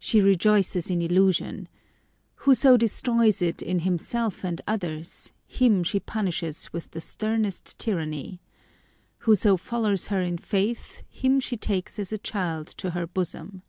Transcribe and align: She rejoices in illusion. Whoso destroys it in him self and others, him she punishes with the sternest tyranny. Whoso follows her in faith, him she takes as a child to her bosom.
She 0.00 0.20
rejoices 0.20 0.90
in 0.90 1.00
illusion. 1.00 1.68
Whoso 2.50 2.76
destroys 2.76 3.40
it 3.40 3.62
in 3.62 3.78
him 3.78 3.96
self 3.96 4.42
and 4.44 4.60
others, 4.66 5.30
him 5.46 5.84
she 5.84 6.00
punishes 6.00 6.72
with 6.72 6.90
the 6.90 7.00
sternest 7.00 7.78
tyranny. 7.78 8.40
Whoso 9.18 9.56
follows 9.56 10.08
her 10.08 10.20
in 10.20 10.36
faith, 10.38 11.04
him 11.08 11.38
she 11.38 11.56
takes 11.56 12.00
as 12.00 12.10
a 12.10 12.18
child 12.18 12.66
to 12.78 12.90
her 12.90 13.06
bosom. 13.06 13.62